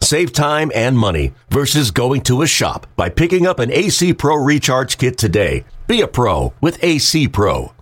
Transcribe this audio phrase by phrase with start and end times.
[0.00, 4.36] Save time and money versus going to a shop by picking up an AC Pro
[4.36, 5.64] Recharge Kit today.
[5.86, 7.72] Be a pro with AC Pro.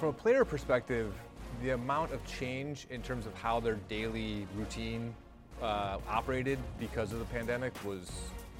[0.00, 1.14] From a player perspective,
[1.62, 5.14] the amount of change in terms of how their daily routine
[5.62, 8.10] uh, operated because of the pandemic was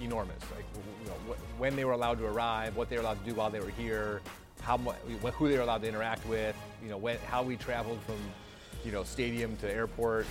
[0.00, 0.42] enormous.
[0.54, 0.64] Like
[1.02, 3.36] you know, wh- when they were allowed to arrive, what they were allowed to do
[3.36, 4.20] while they were here,
[4.62, 8.00] how mu- who they were allowed to interact with, you know, when, how we traveled
[8.02, 8.16] from
[8.84, 10.26] you know stadium to airport.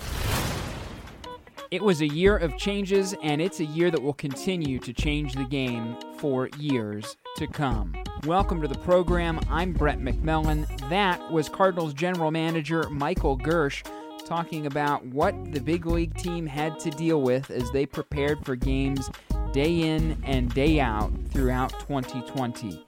[1.70, 5.34] It was a year of changes, and it's a year that will continue to change
[5.34, 7.94] the game for years to come.
[8.24, 9.38] Welcome to the program.
[9.50, 10.66] I'm Brett McMillan.
[10.88, 13.84] That was Cardinals general manager Michael Girsch
[14.24, 18.56] talking about what the big league team had to deal with as they prepared for
[18.56, 19.10] games
[19.52, 22.84] day in and day out throughout 2020.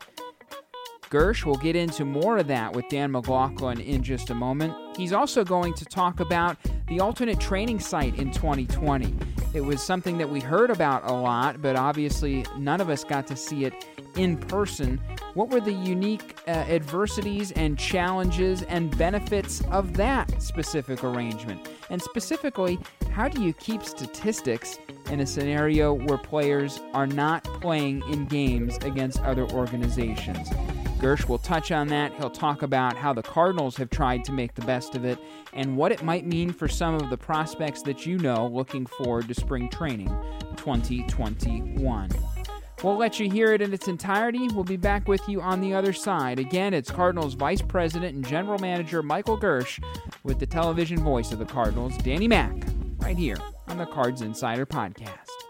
[1.10, 4.72] Girsch will get into more of that with Dan McLaughlin in just a moment.
[4.96, 9.12] He's also going to talk about the alternate training site in 2020.
[9.52, 13.26] It was something that we heard about a lot, but obviously none of us got
[13.26, 13.74] to see it
[14.14, 15.00] in person.
[15.34, 21.68] What were the unique uh, adversities and challenges and benefits of that specific arrangement?
[21.90, 22.78] And specifically,
[23.10, 24.78] how do you keep statistics
[25.10, 30.48] in a scenario where players are not playing in games against other organizations?
[31.00, 32.12] Girsch will touch on that.
[32.14, 35.18] He'll talk about how the Cardinals have tried to make the best of it
[35.54, 39.26] and what it might mean for some of the prospects that you know looking forward
[39.28, 40.14] to spring training
[40.56, 42.10] 2021.
[42.82, 44.48] We'll let you hear it in its entirety.
[44.48, 46.38] We'll be back with you on the other side.
[46.38, 49.82] Again, it's Cardinals Vice President and General Manager Michael Girsch
[50.22, 52.54] with the television voice of the Cardinals, Danny Mack,
[52.98, 55.49] right here on the Cards Insider Podcast.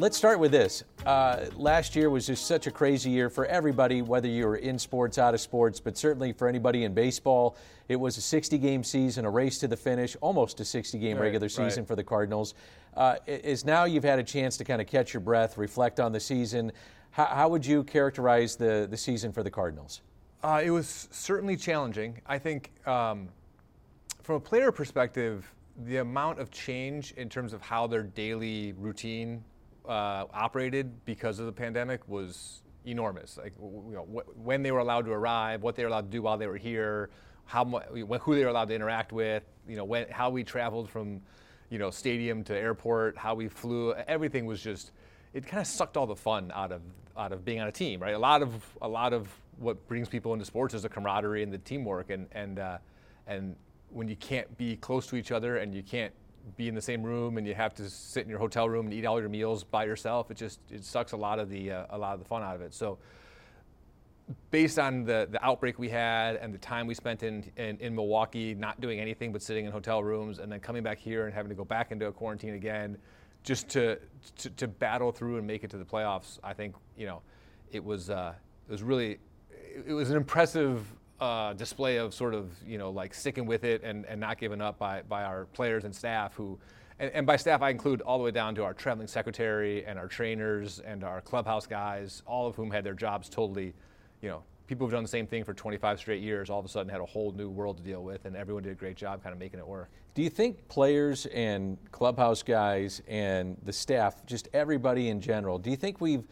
[0.00, 0.82] Let's start with this.
[1.04, 4.78] Uh, last year was just such a crazy year for everybody, whether you were in
[4.78, 7.54] sports, out of sports, but certainly for anybody in baseball.
[7.86, 11.18] It was a 60 game season, a race to the finish, almost a 60 game
[11.18, 11.86] Right, regular season right.
[11.86, 12.54] for the Cardinals.
[12.96, 16.12] Uh, is now you've had a chance to kind of catch your breath, reflect on
[16.12, 16.72] the season.
[17.10, 20.00] How, how would you characterize the, the season for the Cardinals?
[20.42, 22.22] Uh, it was certainly challenging.
[22.26, 23.28] I think um,
[24.22, 25.52] from a player perspective,
[25.84, 29.44] the amount of change in terms of how their daily routine
[29.90, 33.36] uh, operated because of the pandemic was enormous.
[33.36, 36.16] Like you know, wh- when they were allowed to arrive, what they were allowed to
[36.16, 37.10] do while they were here,
[37.44, 37.80] how mu-
[38.20, 41.20] who they were allowed to interact with, you know, when, how we traveled from,
[41.70, 43.92] you know, stadium to airport, how we flew.
[44.06, 44.92] Everything was just
[45.34, 46.82] it kind of sucked all the fun out of
[47.16, 48.14] out of being on a team, right?
[48.14, 51.52] A lot of a lot of what brings people into sports is the camaraderie and
[51.52, 52.78] the teamwork, and and uh,
[53.26, 53.56] and
[53.90, 56.12] when you can't be close to each other and you can't
[56.56, 58.94] be in the same room and you have to sit in your hotel room and
[58.94, 61.86] eat all your meals by yourself, it just it sucks a lot of the uh,
[61.90, 62.74] a lot of the fun out of it.
[62.74, 62.98] So
[64.50, 67.94] based on the, the outbreak we had and the time we spent in, in, in
[67.94, 71.34] Milwaukee, not doing anything but sitting in hotel rooms, and then coming back here and
[71.34, 72.96] having to go back into a quarantine again,
[73.42, 73.98] just to,
[74.36, 77.22] to, to battle through and make it to the playoffs, I think, you know,
[77.72, 78.34] it was, uh,
[78.68, 79.18] it was really,
[79.50, 80.84] it, it was an impressive
[81.20, 84.60] uh, display of sort of, you know, like sticking with it and, and not giving
[84.60, 86.58] up by, by our players and staff who,
[86.98, 89.98] and, and by staff, I include all the way down to our traveling secretary and
[89.98, 93.74] our trainers and our clubhouse guys, all of whom had their jobs totally
[94.20, 96.68] you know, people who've done the same thing for 25 straight years all of a
[96.68, 99.22] sudden had a whole new world to deal with, and everyone did a great job
[99.22, 99.88] kind of making it work.
[100.14, 105.70] Do you think players and clubhouse guys and the staff, just everybody in general, do
[105.70, 106.24] you think we've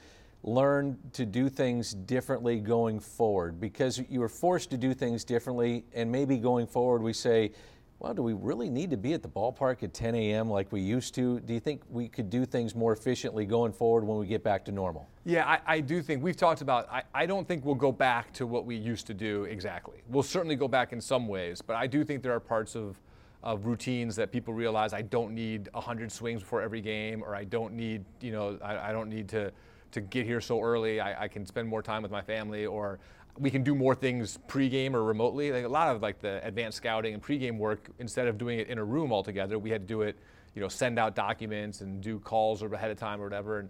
[0.42, 3.60] learned to do things differently going forward?
[3.60, 7.52] Because you were forced to do things differently, and maybe going forward we say,
[8.00, 10.48] well, do we really need to be at the ballpark at 10 a.m.
[10.48, 11.40] like we used to?
[11.40, 14.64] Do you think we could do things more efficiently going forward when we get back
[14.66, 15.08] to normal?
[15.24, 16.88] Yeah, I, I do think we've talked about.
[16.92, 19.98] I, I don't think we'll go back to what we used to do exactly.
[20.08, 23.00] We'll certainly go back in some ways, but I do think there are parts of,
[23.42, 27.42] of routines that people realize I don't need 100 swings before every game, or I
[27.42, 29.50] don't need, you know, I, I don't need to,
[29.92, 31.00] to get here so early.
[31.00, 32.98] I, I can spend more time with my family, or
[33.38, 35.52] we can do more things pregame or remotely.
[35.52, 38.68] Like a lot of like the advanced scouting and pregame work, instead of doing it
[38.68, 40.16] in a room altogether, we had to do it,
[40.54, 43.60] you know, send out documents and do calls or ahead of time or whatever.
[43.60, 43.68] And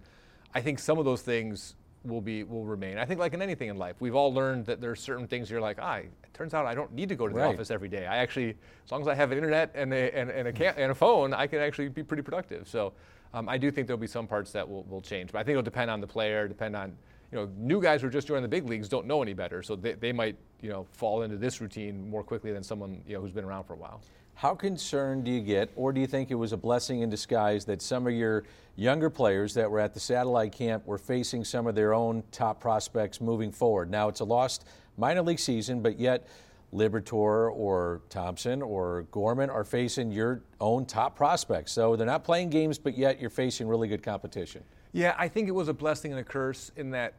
[0.55, 1.75] I think some of those things
[2.05, 2.97] will be will remain.
[2.97, 5.61] I think like in anything in life, we've all learned that there's certain things you're
[5.61, 7.53] like, ah, it turns out I don't need to go to the Right.
[7.53, 8.07] office every day.
[8.07, 8.51] I actually,
[8.85, 10.95] as long as I have an internet and a, and, and, a, ca- and a
[10.95, 12.69] phone, I can actually be pretty productive.
[12.69, 12.93] So
[13.35, 15.53] um, I do think there'll be some parts that will, will change, but I think
[15.53, 16.97] it'll depend on the player, depend on
[17.31, 19.63] you know, new guys who are just joining the big leagues don't know any better,
[19.63, 23.15] so they, they might, you know, fall into this routine more quickly than someone, you
[23.15, 24.01] know, who's been around for a while.
[24.35, 27.65] How concerned do you get, or do you think it was a blessing in disguise
[27.67, 28.45] that some of your
[28.77, 32.61] younger players that were at the satellite camp were facing some of their own top
[32.61, 33.91] prospects moving forward?
[33.91, 34.65] Now, it's a lost
[34.97, 36.27] minor league season, but yet
[36.75, 41.73] Liberatore or Thompson or Gorman are facing your own top prospects.
[41.73, 44.63] So they're not playing games, but yet you're facing really good competition.
[44.93, 47.15] Yeah, I think it was a blessing and a curse in that,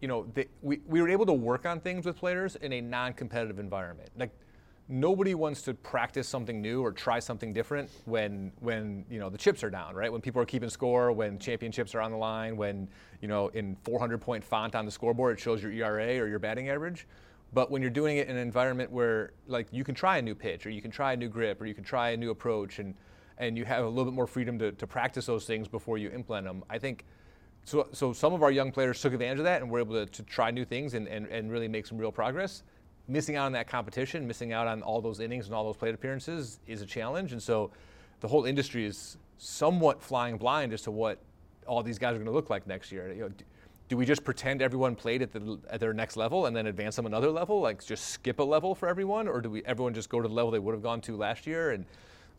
[0.00, 0.26] you know,
[0.62, 4.10] we, we were able to work on things with players in a non competitive environment.
[4.16, 4.30] Like,
[4.88, 9.38] nobody wants to practice something new or try something different when when you know the
[9.38, 10.12] chips are down, right?
[10.12, 12.88] When people are keeping score, when championships are on the line, when
[13.20, 16.38] you know in 400 point font on the scoreboard it shows your ERA or your
[16.38, 17.06] batting average.
[17.52, 20.34] But when you're doing it in an environment where like you can try a new
[20.34, 22.78] pitch or you can try a new grip or you can try a new approach
[22.78, 22.94] and
[23.38, 26.10] and you have a little bit more freedom to, to practice those things before you
[26.10, 27.04] implement them, I think
[27.64, 30.06] so, so some of our young players took advantage of that and were able to,
[30.06, 32.62] to try new things and, and, and really make some real progress
[33.08, 35.94] missing out on that competition, missing out on all those innings and all those plate
[35.94, 37.32] appearances is a challenge.
[37.32, 37.70] And so
[38.20, 41.18] the whole industry is somewhat flying blind as to what
[41.66, 43.12] all these guys are going to look like next year.
[43.12, 43.30] You know,
[43.92, 46.96] do, we just pretend everyone played at, the, at their next level and then advance
[46.96, 50.08] them another level, like just skip a level for everyone, or do we everyone just
[50.08, 51.84] go to the level they would have gone to last year and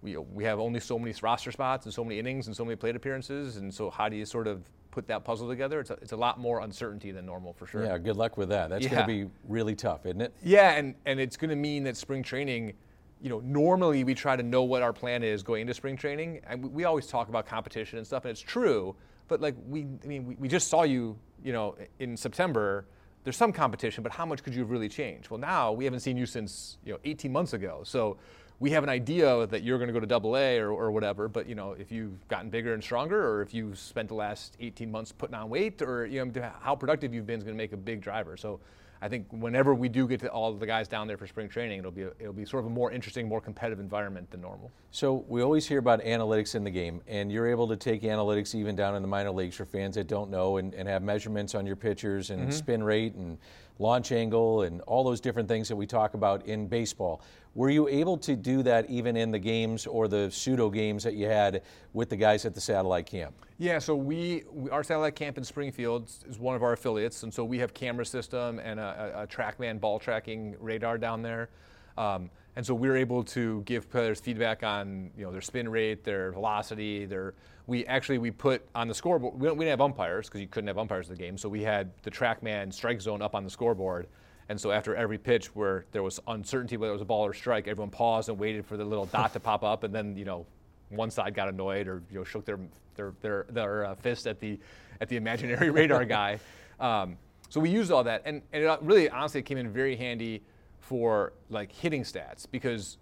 [0.01, 2.75] we, we have only so many roster spots and so many innings and so many
[2.75, 4.61] plate appearances, and so how do you sort of
[4.91, 5.79] put that puzzle together?
[5.79, 7.85] It's a, it's a lot more uncertainty than normal for sure.
[7.85, 8.69] Yeah, good luck with that.
[8.69, 8.89] That's yeah.
[8.89, 10.33] going to be really tough, isn't it?
[10.43, 12.73] Yeah, and, and it's going to mean that spring training,
[13.21, 16.41] you know, normally we try to know what our plan is going into spring training,
[16.47, 18.93] and we always talk about competition and stuff, and it's true,
[19.27, 22.85] but like we, I mean, we, we just saw you, you know, in September
[23.23, 25.29] there's some competition, but how much could you have really changed?
[25.29, 27.81] Well, now we haven't seen you since you know 18 months ago.
[27.85, 28.17] So
[28.59, 31.27] we have an idea that you're going to go to double A or, or whatever,
[31.27, 34.55] but you know, if you've gotten bigger and stronger, or if you've spent the last
[34.59, 37.61] 18 months putting on weight, or you know, how productive you've been is going to
[37.61, 38.37] make a big driver.
[38.37, 38.59] So
[39.03, 41.79] I think whenever we do get to all the guys down there for spring training,
[41.79, 44.71] it'll be a, it'll be sort of a more interesting, more competitive environment than normal.
[44.91, 48.55] So we always hear about analytics in the game, and you're able to take analytics
[48.55, 51.53] even down in the minor leagues for fans that don't know, and, and have measurements
[51.53, 52.51] on your pitchers and mm-hmm.
[52.51, 53.37] spin rate and
[53.77, 57.21] launch angle and all those different things that we talk about in baseball.
[57.55, 61.13] Were you able to do that even in the games or the pseudo games that
[61.13, 61.61] you had
[61.93, 63.35] with the guys at the satellite camp?
[63.59, 67.31] Yeah, so we, we our satellite camp in Springfield is one of our affiliates, and
[67.31, 71.49] so we have camera system and a, a, a TrackMan ball tracking radar down there.
[71.95, 75.69] Um, and so we are able to give players feedback on you know their spin
[75.69, 77.35] rate, their velocity, their
[77.67, 79.39] we actually we put on the scoreboard.
[79.39, 81.61] We, we didn't have umpires because you couldn't have umpires in the game, so we
[81.61, 84.07] had the TrackMan strike zone up on the scoreboard.
[84.53, 87.33] And so after every pitch where there was uncertainty whether it was a ball or
[87.33, 90.25] strike, everyone paused and waited for the little dot to pop up, and then you
[90.25, 90.45] know
[90.89, 92.59] one side got annoyed or you know shook their
[92.93, 94.59] their their, their uh, fist at the
[95.01, 96.37] at the imaginary radar guy.
[96.79, 97.17] Um,
[97.49, 100.43] so we used all that, and, and it really honestly it came in very handy
[100.81, 102.99] for like hitting stats because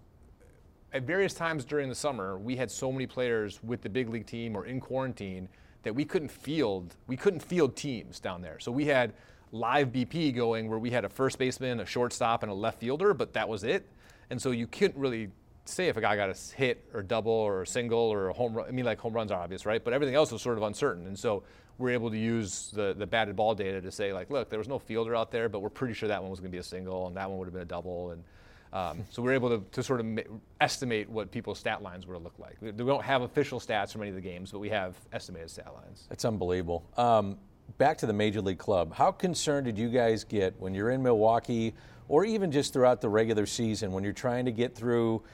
[0.94, 4.24] at various times during the summer, we had so many players with the big league
[4.24, 5.50] team or in quarantine
[5.82, 8.58] that we couldn't field we couldn't field teams down there.
[8.58, 9.12] So we had
[9.52, 13.14] live BP going where we had a first baseman, a shortstop, and a left fielder,
[13.14, 13.88] but that was it.
[14.30, 15.28] And so you couldn't really
[15.64, 18.54] say if a guy got a hit or double or a single or a home
[18.54, 18.66] run.
[18.66, 19.84] I mean, like home runs are obvious, right?
[19.84, 21.06] But everything else was sort of uncertain.
[21.06, 21.44] And so
[21.78, 24.68] we're able to use the, the batted ball data to say, like, look, there was
[24.68, 26.62] no fielder out there, but we're pretty sure that one was going to be a
[26.62, 28.10] single and that one would have been a double.
[28.10, 28.24] And
[28.72, 30.22] um, so we're able to, to sort of ma-
[30.60, 32.56] estimate what people's stat lines would look like.
[32.60, 35.72] We, don't have official stats from any of the games, but we have estimated stat
[35.74, 36.06] lines.
[36.08, 36.84] That's unbelievable.
[36.96, 37.36] Um,
[37.78, 38.94] back to the Major League Club.
[38.94, 41.74] How concerned did you guys get when you're in Milwaukee
[42.08, 45.22] or even just throughout the regular season when you're trying to get through–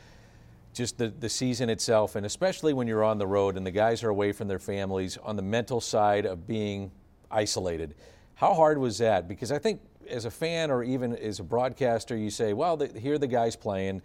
[0.79, 4.03] just the, the season itself, and especially when you're on the road and the guys
[4.05, 6.91] are away from their families, on the mental side of being
[7.31, 7.95] isolated.
[8.37, 9.27] How hard was that?
[9.27, 12.87] Because I think as a fan or even as a broadcaster, you say, well, the,
[12.99, 14.03] here are the guys playing.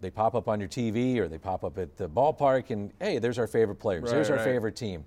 [0.00, 3.18] They pop up on your TV or they pop up at the ballpark, and hey,
[3.18, 4.04] there's our favorite players.
[4.04, 4.44] Right, there's our right.
[4.44, 5.04] favorite team.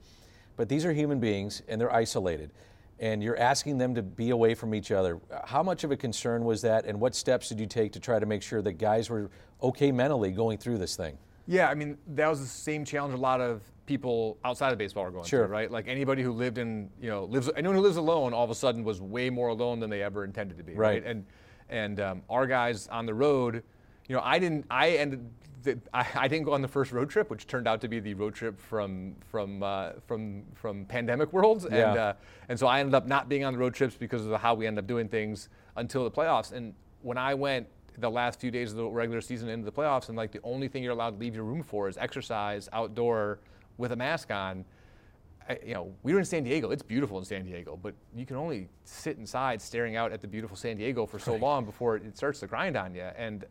[0.56, 2.52] But these are human beings, and they're isolated
[3.02, 5.20] and you're asking them to be away from each other.
[5.46, 8.20] How much of a concern was that, and what steps did you take to try
[8.20, 9.32] to make sure that guys were
[9.62, 11.18] okay mentally going through this thing?
[11.48, 15.04] Yeah, I mean, that was the same challenge a lot of people outside of baseball
[15.04, 15.46] are going sure.
[15.46, 15.72] through, right?
[15.72, 18.56] Like anybody who lived in, you know, lives anyone who lives alone all of a
[18.56, 21.04] sudden was way more alone than they ever intended to be, right?
[21.04, 21.06] right?
[21.06, 21.26] And
[21.70, 23.64] and um, our guys on the road,
[24.08, 25.28] you know, I didn't I ended
[25.64, 28.00] the, I, I, didn't go on the first road trip, which turned out to be
[28.00, 31.90] the road trip from from uh, from from pandemic worlds, yeah.
[31.90, 32.14] and uh,
[32.50, 34.68] and so I ended up not being on the road trips because of how we
[34.68, 36.52] ended up doing things until the playoffs.
[36.52, 40.10] And when I went the last few days of the regular season into the playoffs,
[40.10, 43.40] and like the only thing you're allowed to leave your room for is exercise outdoor
[43.78, 44.66] with a mask on.
[45.50, 46.70] I, you know, we were in San Diego.
[46.70, 50.28] It's beautiful in San Diego, but you can only sit inside staring out at the
[50.28, 53.10] beautiful San Diego for so long before it starts to grind on you.
[53.18, 53.46] And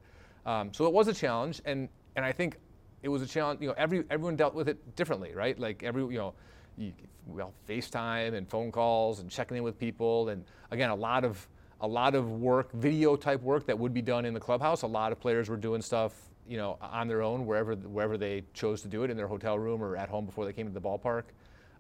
[0.47, 2.57] um, so it was a challenge, and and I think
[3.03, 3.61] it was a challenge.
[3.61, 5.59] You know, every everyone dealt with it differently, right?
[5.59, 6.35] Like every you know,
[6.77, 6.93] you,
[7.27, 11.47] well, FaceTime and phone calls and checking in with people, and again, a lot of
[11.81, 14.83] a lot of work, video type work that would be done in the clubhouse.
[14.83, 16.13] A lot of players were doing stuff,
[16.47, 19.59] you know, on their own wherever wherever they chose to do it in their hotel
[19.59, 21.25] room or at home before they came to the ballpark.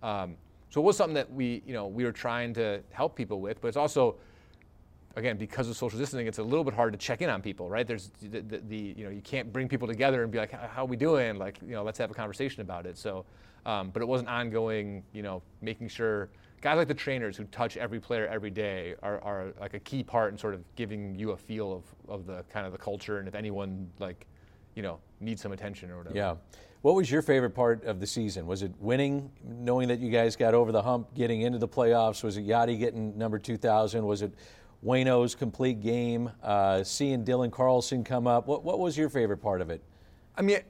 [0.02, 0.37] Um,
[0.70, 3.60] so it was something that we, you know, we were trying to help people with,
[3.60, 4.16] but it's also,
[5.20, 7.68] again, because of social distancing, it's a little bit hard to check in on people,
[7.68, 7.86] right?
[7.86, 10.82] There's the, the, the you know, you can't bring people together and be like, how
[10.82, 11.36] are we doing?
[11.36, 12.98] Like, you know, let's have a conversation about it.
[12.98, 13.24] So,
[13.64, 17.76] um, but it wasn't ongoing, you know, making sure guys like the trainers who touch
[17.76, 21.30] every player every day are, are like a key part in sort of giving you
[21.30, 24.26] a feel of, of the kind of the culture and if anyone like,
[24.74, 26.16] you know, needs some attention or whatever.
[26.16, 26.34] Yeah.
[26.82, 28.46] What was your favorite part of the season?
[28.46, 32.22] Was it winning, knowing that you guys got over the hump, getting into the playoffs?
[32.24, 34.04] Was it Yadi getting number 2,000?
[34.04, 34.32] Was it
[34.84, 38.46] Waino's complete game, uh, seeing Dylan Carlson come up?
[38.46, 39.82] What, what was your favorite part of it?
[40.37, 40.60] I mean,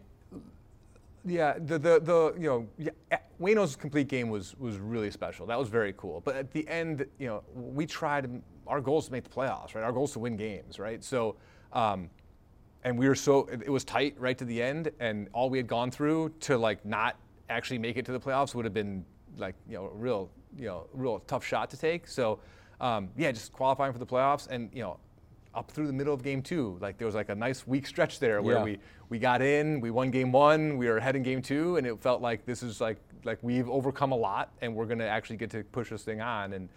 [1.24, 5.46] yeah, the, the, the you know, yeah, Waino's complete game was, was really special.
[5.46, 6.22] That was very cool.
[6.24, 9.74] But at the end, you know, we tried, our goal is to make the playoffs,
[9.74, 9.84] right?
[9.84, 11.04] Our goal is to win games, right?
[11.04, 11.36] So,
[11.72, 12.10] um,
[12.84, 15.66] and we were so it was tight right to the end, and all we had
[15.66, 17.16] gone through to like not
[17.48, 19.04] actually make it to the playoffs would have been
[19.36, 22.06] like you know a real you know real tough shot to take.
[22.06, 22.40] So
[22.80, 24.98] um, yeah, just qualifying for the playoffs, and you know
[25.54, 28.20] up through the middle of game two, like there was like a nice week stretch
[28.20, 28.64] there where Yeah.
[28.64, 31.86] we we got in, we won game one, we were ahead in game two, and
[31.86, 35.36] it felt like this is like like we've overcome a lot, and we're gonna actually
[35.36, 36.68] get to push this thing on, and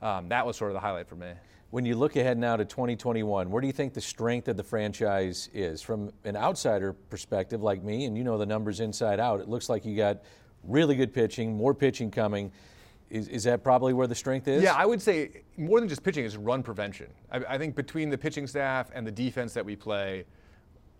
[0.00, 1.32] um, that was sort of the highlight for me.
[1.70, 4.62] When you look ahead now to 2021, where do you think the strength of the
[4.62, 5.80] franchise is?
[5.80, 9.68] From an outsider perspective, like me, and you know the numbers inside out, it looks
[9.68, 10.18] like you got
[10.64, 12.50] really good pitching, more pitching coming.
[13.12, 14.62] Is, is that probably where the strength is?
[14.62, 17.08] Yeah, I would say more than just pitching is run prevention.
[17.30, 20.24] I, I think between the pitching staff and the defense that we play,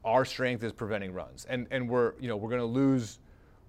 [0.05, 3.19] our strength is preventing runs, and and we're you know we're going to lose.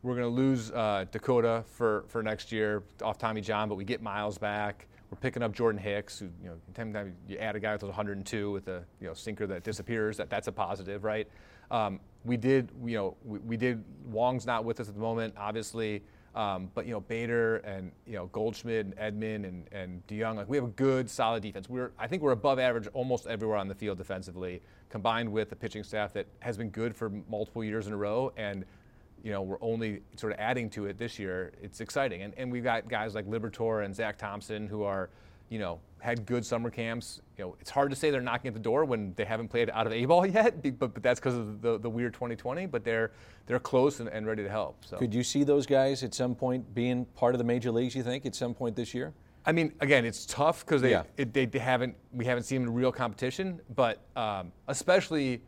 [0.02, 3.86] We're going to lose uh, Dakota for, for next year off Tommy John, but we
[3.86, 4.88] get Miles back.
[5.10, 8.52] We're picking up Jordan Hicks, who you know, anytime you add a guy with 102
[8.52, 11.30] with a you know sinker that disappears, that that's a positive, right?
[11.72, 13.82] Um, we did, you know, we, we did.
[14.06, 16.04] Wong's not with us at the moment, obviously,
[16.36, 20.50] um, but you know Bader and you know Goldschmidt and Edman and and DeJong, like
[20.50, 21.70] we have a good, solid defense.
[21.70, 25.56] We're I think we're above average almost everywhere on the field defensively, combined with the
[25.56, 28.66] pitching staff that has been good for multiple years in a row and
[29.24, 31.54] you know, we're only sort of adding to it this year.
[31.62, 32.22] It's exciting.
[32.24, 35.10] And, and we've got guys like Liberatore and Zack Thompson who are,
[35.50, 37.22] you know, had good summer camps.
[37.38, 39.70] You know, it's hard to say they're knocking at the door when they haven't played
[39.70, 42.66] out of A ball yet, but, but that's because of the, the weird 2020.
[42.66, 43.12] But they're
[43.46, 44.84] they're close and, and ready to help.
[44.86, 47.96] So Could you see those guys at some point being part of the major leagues?
[47.96, 49.14] You think at some point this year?
[49.46, 51.04] I mean, again, it's tough because they, Yeah.
[51.18, 55.42] it, they they haven't we haven't seen them in real competition, but um, especially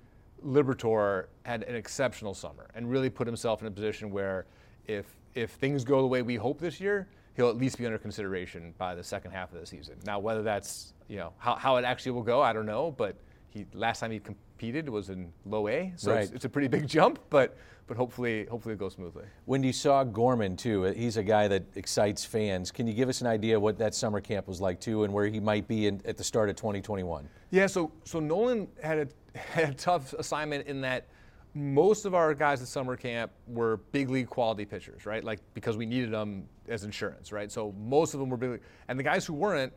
[0.46, 4.46] Liberatore had an exceptional summer and really put himself in a position where
[4.86, 7.98] if if things go the way we hope this year, he'll at least be under
[7.98, 9.96] consideration by the second half of the season.
[10.06, 13.15] Now, whether that's you know how, how it actually will go, I don't know, but
[13.50, 16.36] he last time he competed was in low A, so it's, Right.
[16.36, 19.25] it's a pretty big jump, but but hopefully hopefully it goes smoothly.
[19.46, 22.72] When you saw Gorman too, uh, he's a guy that excites fans.
[22.72, 25.27] Can you give us an idea what that summer camp was like too, and where
[25.27, 27.30] he might be in, at the start of 2021?
[27.51, 31.08] Yeah, so so Nolan had a, had a tough assignment in that
[31.55, 35.24] most of our guys at summer camp were big league quality pitchers, right?
[35.24, 37.50] Like because we needed them as insurance, right?
[37.50, 39.71] So most of them were big league, and the guys who weren't,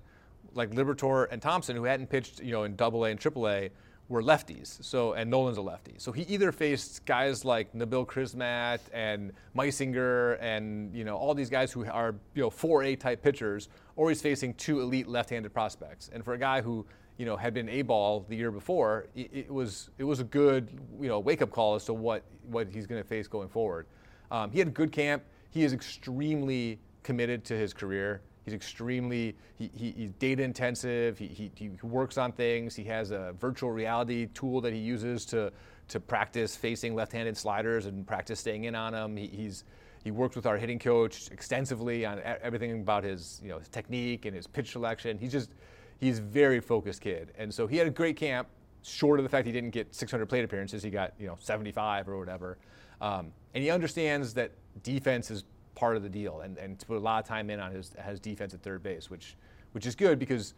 [0.55, 3.71] like Liberatore and Thompson, who hadn't pitched, you know, in Double A and Triple A,
[4.09, 4.83] were lefties.
[4.83, 5.95] So and Nolan's a lefty.
[5.99, 11.51] So he either faced guys like Nabil Crismatt and Meisinger and you know all these
[11.51, 16.11] guys who are you know 4A type pitchers, or he's facing two elite left-handed prospects.
[16.13, 16.87] And for a guy who
[17.19, 20.25] you know had been A ball the year before, it, it was it was a
[20.25, 20.71] good
[21.01, 23.87] you know wake-up call as to what what he's going to face going forward.
[24.31, 25.23] Um, he had a good camp.
[25.51, 28.23] He is extremely committed to his career.
[28.45, 31.19] He's extremely he, he, he's data intensive.
[31.19, 32.75] He, he, he works on things.
[32.75, 35.53] He has a virtual reality tool that he uses to
[35.89, 39.17] to practice facing left-handed sliders and practice staying in on them.
[39.17, 39.65] He, he's
[40.05, 44.25] he works with our hitting coach extensively on everything about his you know his technique
[44.25, 45.19] and his pitch selection.
[45.19, 45.51] He's just
[45.99, 48.49] he's very focused kid, and so he had a great camp.
[48.83, 52.09] Short of the fact he didn't get 600 plate appearances, he got you know 75
[52.09, 52.59] or whatever,
[53.01, 54.53] um, and he understands that
[54.83, 57.61] defense is part of the deal, and, and to put a lot of time in
[57.61, 59.37] on his his defense at third base, which
[59.73, 60.55] which is good because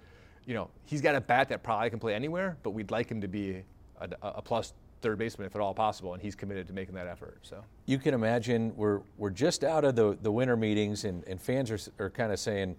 [0.47, 3.21] you know he's got a bat that probably can play anywhere, but we'd like him
[3.21, 3.63] to be
[4.01, 7.07] a, a plus third baseman if at all possible, and he's committed to making that
[7.07, 7.39] effort.
[7.43, 11.41] So you can imagine we're we're just out of the the winter meetings, and, and
[11.41, 12.77] fans are are kind of saying.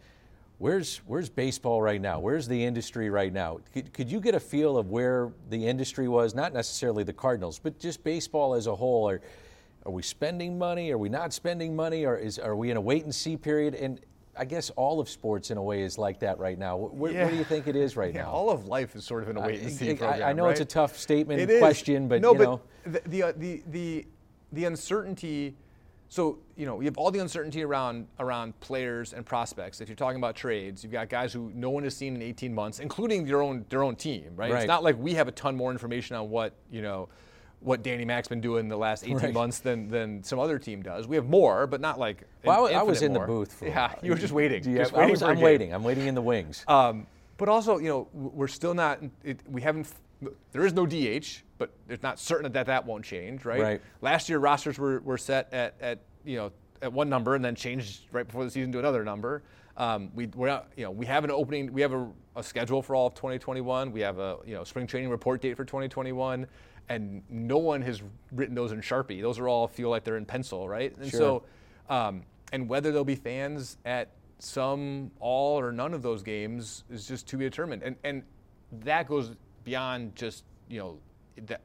[0.61, 2.19] Where's, where's baseball right now?
[2.19, 3.57] Where's the industry right now?
[3.73, 6.35] Could, could you get a feel of where the industry was?
[6.35, 9.09] Not necessarily the Cardinals, but just baseball as a whole.
[9.09, 9.21] Are,
[9.87, 10.91] are we spending money?
[10.91, 12.05] Are we not spending money?
[12.05, 13.73] Or is, are we in a wait and see period?
[13.73, 14.01] And
[14.37, 16.77] I guess all of sports in a way is like that right now.
[16.77, 17.23] Where, yeah.
[17.23, 18.29] where do you think it is right yeah, now?
[18.29, 20.29] All of life is sort of in a wait and see I, program.
[20.29, 20.51] I, know right?
[20.51, 22.61] it's a tough statement question, but no, you know.
[22.83, 24.05] but the, the, uh, the, the,
[24.51, 25.55] the uncertainty.
[26.11, 29.79] So you know, you have all the uncertainty around around players and prospects.
[29.79, 32.53] If you're talking about trades, you've got guys who no one has seen in 18
[32.53, 34.33] months, including their own their own team.
[34.35, 34.51] Right?
[34.51, 34.59] right.
[34.59, 37.07] It's not like we have a ton more information on what you know
[37.61, 39.33] what Danny Mack's been doing the last 18 right.
[39.33, 41.07] months than, than some other team does.
[41.07, 42.23] We have more, but not like.
[42.43, 43.25] Well, I, I was in more.
[43.25, 43.65] the booth for.
[43.67, 44.63] Yeah, you were just waiting.
[44.75, 45.73] Just waiting was, I'm waiting.
[45.73, 46.65] I'm waiting in the wings.
[46.67, 48.99] Um, but also, you know, we're still not.
[49.23, 49.87] It, we haven't.
[50.51, 53.61] There is no DH, but it's not certain that that won't change, right?
[53.61, 53.81] Right.
[54.01, 56.51] Last year, rosters were, were set at, at you know
[56.81, 59.43] at one number and then changed right before the season to another number.
[59.77, 61.71] Um, we we're not, you know we have an opening.
[61.71, 63.91] We have a, a schedule for all of 2021.
[63.91, 66.47] We have a you know spring training report date for 2021
[66.89, 68.01] and no one has
[68.31, 69.21] written those in Sharpie.
[69.21, 70.97] Those are all feel like they're in pencil, right?
[70.97, 71.19] And sure.
[71.19, 71.43] so,
[71.89, 77.07] um, and whether there'll be fans at some, all, or none of those games is
[77.07, 77.83] just to be determined.
[77.83, 78.23] And and
[78.83, 80.97] that goes beyond just you know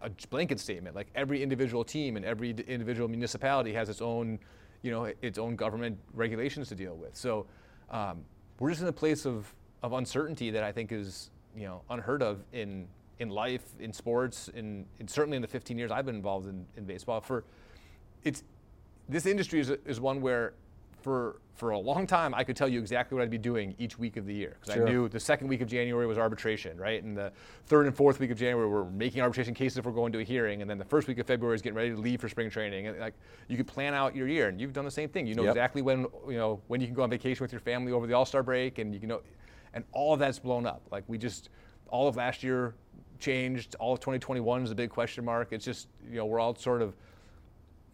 [0.01, 0.95] a blanket statement.
[0.97, 4.39] Like every individual team and every individual municipality has its own,
[4.83, 7.17] you know, its own government regulations to deal with.
[7.17, 7.47] So
[7.91, 8.25] um,
[8.59, 12.23] we're just in a place of of uncertainty that I think is you know unheard
[12.23, 16.17] of in in life, in sports, in, in, certainly in the 15 years I've been
[16.17, 17.21] involved in, in baseball.
[17.21, 17.45] For
[18.25, 18.45] it's
[19.09, 20.53] this industry is, is one where
[21.07, 23.97] for for a long time I could tell you exactly what I'd be doing each
[23.97, 24.89] week of the year because sure.
[24.89, 27.31] I knew the second week of January was arbitration, right, and the
[27.67, 30.25] third and fourth week of January we're making arbitration cases if we're going to a
[30.25, 32.51] hearing, and then the first week of February is getting ready to leave for spring
[32.51, 32.89] training.
[32.89, 33.15] And like
[33.47, 35.29] you could plan out your year, and you've done the same thing.
[35.29, 35.53] You know yep.
[35.53, 38.15] exactly when you know when you can go on vacation with your family over the
[38.15, 39.21] All Star break, and you can know,
[39.73, 40.83] and all of that's blown up.
[40.91, 41.51] Like we just
[41.89, 42.75] all of last year
[43.21, 43.77] changed.
[43.77, 45.53] All of 2021 is a big question mark.
[45.53, 46.97] It's just, you know, we're all sort of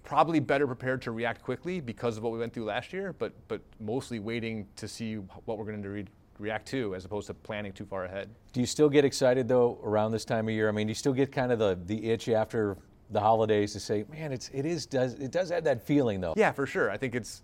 [0.03, 3.33] probably better prepared to react quickly because of what we went through last year, but
[3.49, 6.07] but mostly waiting to see what we're going to re-
[6.38, 8.29] react to as opposed to planning too far ahead.
[8.53, 10.69] Do you still get excited though around this time of year?
[10.69, 12.77] I mean, do you still get kind of the the itch after
[13.11, 16.35] the holidays to say, man, it's it is does it does have that feeling though?
[16.37, 16.91] Yeah, for sure.
[16.91, 17.43] I think it's,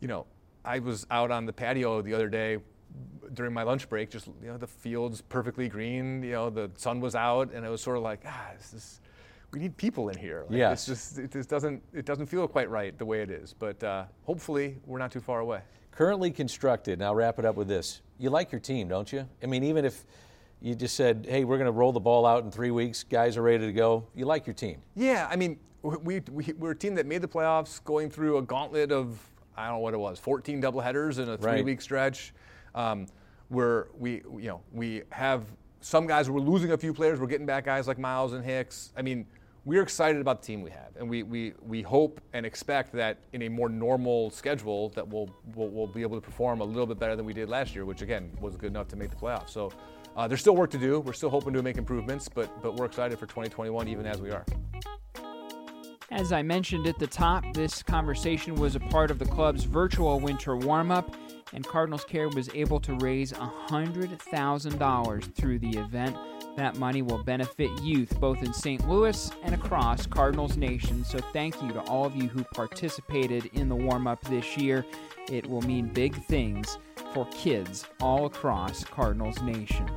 [0.00, 0.26] you know,
[0.64, 2.58] I was out on the patio the other day
[3.34, 6.22] during my lunch break, just you know, the fields perfectly green.
[6.22, 9.00] You know, the sun was out, and it was sort of like, ah, this is,
[9.52, 10.44] we need people in here.
[10.48, 10.72] Like, yeah.
[10.72, 13.54] It's just it just doesn't it doesn't feel quite right the way it is.
[13.58, 15.60] But uh, hopefully, we're not too far away.
[15.90, 16.98] Currently constructed.
[16.98, 18.00] Now wrap it up with this.
[18.18, 19.28] You like your team, don't you?
[19.42, 20.04] I mean, even if
[20.60, 23.36] you just said, hey, we're going to roll the ball out in three weeks, guys
[23.36, 24.06] are ready to go.
[24.14, 24.82] You like your team?
[24.94, 28.42] Yeah, I mean, we, we we're a team that made the playoffs, going through a
[28.42, 29.18] gauntlet of
[29.56, 32.32] I don't know what it was, 14 doubleheaders in a three-week stretch.
[32.74, 33.06] Um,
[33.48, 35.42] where we, you know, we have
[35.80, 36.30] some guys.
[36.30, 37.18] We're losing a few players.
[37.20, 38.92] We're getting back guys like Miles and Hicks.
[38.96, 39.26] I mean,
[39.64, 43.18] we're excited about the team we have, and we, we, we hope and expect that
[43.32, 46.86] in a more normal schedule that we'll, we'll, we'll be able to perform a little
[46.86, 49.16] bit better than we did last year, which again was good enough to make the
[49.16, 49.50] playoffs.
[49.50, 49.70] So
[50.16, 51.00] uh, there's still work to do.
[51.00, 54.30] We're still hoping to make improvements, but but we're excited for 2021 even as we
[54.30, 54.44] are.
[56.10, 60.18] As I mentioned at the top, this conversation was a part of the club's virtual
[60.18, 61.14] winter warm up
[61.52, 66.16] and Cardinals Care was able to raise $100,000 through the event.
[66.56, 68.88] That money will benefit youth both in St.
[68.88, 71.04] Louis and across Cardinals Nation.
[71.04, 74.84] So, thank you to all of you who participated in the warm up this year.
[75.30, 76.78] It will mean big things
[77.14, 79.88] for kids all across Cardinals Nation.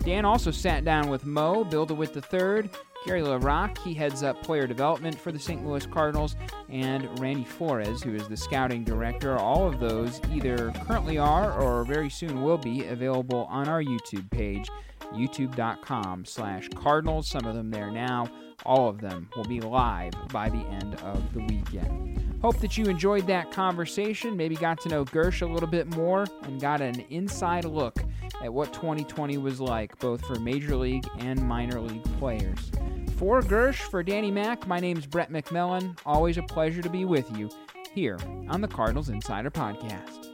[0.00, 2.68] Dan also sat down with Mo Bill DeWitt III
[3.04, 5.64] Gary LaRocque, he heads up player development for the St.
[5.66, 6.36] Louis Cardinals,
[6.70, 9.36] and Randy Flores, who is the scouting director.
[9.36, 14.30] All of those either currently are or very soon will be available on our YouTube
[14.30, 14.70] page,
[15.14, 17.28] youtube.com slash cardinals.
[17.28, 18.28] Some of them there now.
[18.64, 22.38] All of them will be live by the end of the weekend.
[22.40, 26.26] Hope that you enjoyed that conversation, maybe got to know Girsch a little bit more,
[26.42, 27.98] and got an inside look
[28.42, 32.70] at what 2020 was like, both for Major League and minor league players.
[33.16, 35.96] For Girsch for Danny Mack, my name is Brett McMillan.
[36.04, 37.48] Always a pleasure to be with you
[37.94, 40.33] here on the Cardinals Insider Podcast.